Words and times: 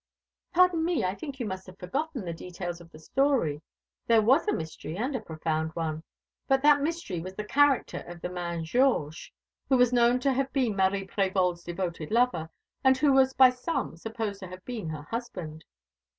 "Pardon 0.51 0.83
me. 0.83 1.03
I 1.05 1.13
think 1.13 1.39
you 1.39 1.45
must 1.45 1.67
have 1.67 1.77
forgotten 1.77 2.25
the 2.25 2.33
details 2.33 2.81
of 2.81 2.89
the 2.89 2.97
story. 2.97 3.61
There 4.07 4.23
was 4.23 4.47
a 4.47 4.51
mystery, 4.51 4.97
and 4.97 5.15
a 5.15 5.19
profound 5.19 5.73
one; 5.75 6.01
but 6.47 6.63
that 6.63 6.81
mystery 6.81 7.19
was 7.21 7.35
the 7.35 7.43
character 7.43 7.99
of 8.07 8.19
the 8.19 8.29
man 8.29 8.65
Georges, 8.65 9.29
who 9.69 9.77
was 9.77 9.93
known 9.93 10.19
to 10.21 10.33
have 10.33 10.51
been 10.53 10.75
Marie 10.75 11.05
Prévol's 11.05 11.61
devoted 11.63 12.09
lover, 12.09 12.49
and 12.83 12.97
who 12.97 13.13
was 13.13 13.35
by 13.35 13.51
some 13.51 13.95
supposed 13.95 14.39
to 14.39 14.47
have 14.47 14.65
been 14.65 14.89
her 14.89 15.03
husband." 15.03 15.65